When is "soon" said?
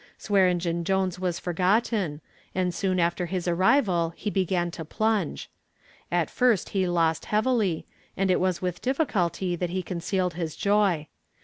2.73-2.99